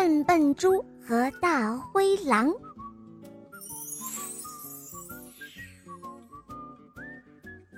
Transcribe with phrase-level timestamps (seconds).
[0.00, 2.50] 笨笨猪和大灰狼。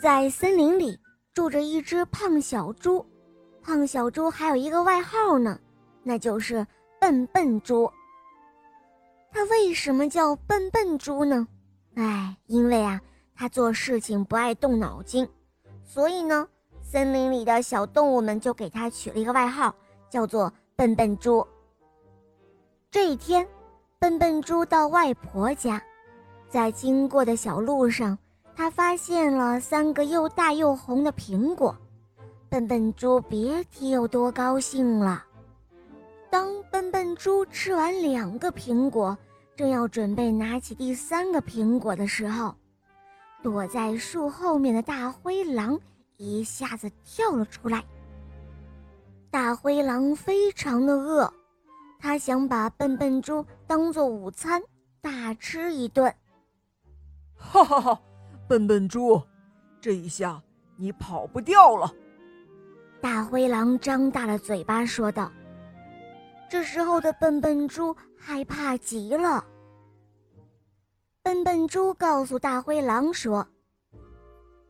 [0.01, 0.97] 在森林里
[1.35, 3.05] 住着一只胖小猪，
[3.61, 5.59] 胖小猪还有一个外号呢，
[6.05, 6.65] 那就是
[7.01, 7.91] 笨笨猪。
[9.33, 11.49] 它为什么叫笨笨猪呢？
[11.97, 13.01] 哎，因为啊，
[13.35, 15.29] 它做事情不爱动脑筋，
[15.85, 16.47] 所以呢，
[16.83, 19.75] 森林里的小动物们就给它取了一个外号，
[20.09, 21.45] 叫做笨笨猪。
[22.93, 23.49] 这一天，
[23.99, 25.83] 笨笨猪到外婆家，
[26.51, 28.19] 在经过的小路上。
[28.55, 31.75] 他发现了三个又大又红的苹果，
[32.51, 35.25] 笨笨猪别提有多高兴了。
[36.29, 39.17] 当笨笨猪吃完两个苹果，
[39.57, 42.55] 正要准备拿起第三个苹果的时候，
[43.43, 45.81] 躲在树后面的大灰狼
[46.19, 47.83] 一下子跳了出来。
[49.31, 51.33] 大灰狼非常的饿，
[52.03, 54.61] 他想把笨笨猪当做午餐
[55.01, 56.13] 大吃一顿。
[57.37, 58.03] 哈哈哈！
[58.49, 59.23] 笨笨猪，
[59.81, 60.43] 这一下
[60.77, 61.89] 你跑不掉了！
[63.01, 65.31] 大灰狼张大了嘴巴说道。
[66.51, 69.45] 这时候的笨笨猪害怕极了。
[71.23, 73.47] 笨笨猪告诉大灰狼说：“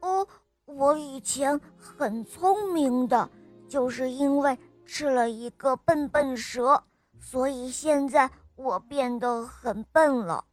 [0.01, 0.29] 哦，
[0.67, 3.29] 我以前很聪明的，
[3.67, 6.85] 就是因为吃了一个笨笨蛇，
[7.23, 10.45] 所以现在我变得很笨了。”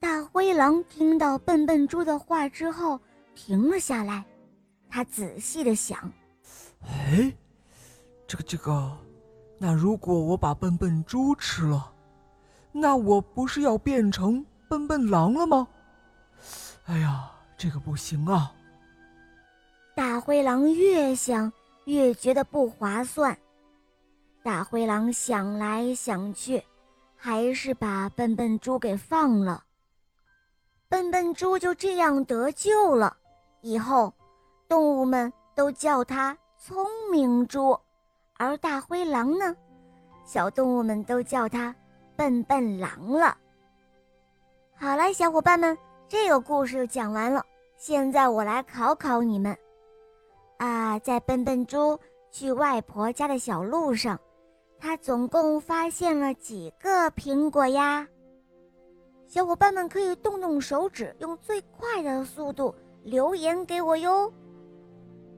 [0.00, 2.98] 大灰狼听到笨笨猪的话之后，
[3.34, 4.24] 停了下来。
[4.88, 6.10] 他仔细的想
[6.86, 7.34] ：“哎，
[8.26, 8.96] 这个这个，
[9.58, 11.92] 那如果我把笨笨猪吃了，
[12.72, 15.66] 那我不是要变成笨笨狼了吗？
[16.84, 18.52] 哎呀，这个不行啊！”
[19.96, 21.52] 大灰狼越想
[21.86, 23.36] 越觉得不划算。
[24.46, 26.62] 大灰狼想来想去，
[27.16, 29.64] 还是把笨笨猪给放了。
[30.88, 33.16] 笨笨猪就这样得救了，
[33.60, 34.14] 以后
[34.68, 37.76] 动物们都叫它聪明猪，
[38.36, 39.52] 而大灰狼呢，
[40.24, 41.74] 小动物们都叫它
[42.14, 43.36] 笨笨狼了。
[44.76, 47.44] 好了，小伙伴们，这个故事就讲完了，
[47.76, 49.58] 现在我来考考你们
[50.58, 51.98] 啊，在笨笨猪
[52.30, 54.16] 去外婆家的小路上，
[54.78, 58.06] 他总共发现了几个苹果呀？
[59.26, 64.32] 小伙伴们可以动动手指，用最快的速度留言给我哟。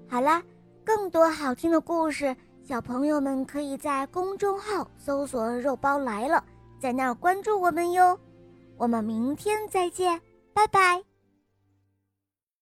[0.09, 0.43] 好啦，
[0.84, 6.44] 更多好听的故事，小朋友们可以在公众号搜索“肉包来了”，
[6.78, 8.19] 在那儿关注我们哟。
[8.76, 10.20] 我们明天再见，
[10.53, 11.08] 拜拜。